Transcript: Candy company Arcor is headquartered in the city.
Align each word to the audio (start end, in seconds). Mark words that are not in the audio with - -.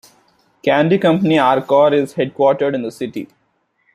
Candy 0.65 0.97
company 0.97 1.35
Arcor 1.37 1.93
is 1.93 2.15
headquartered 2.15 2.73
in 2.73 2.81
the 2.81 2.89
city. 2.91 3.27